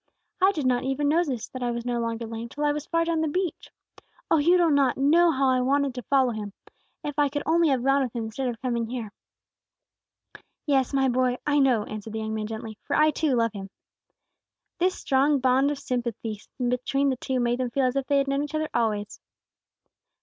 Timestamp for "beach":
3.27-3.69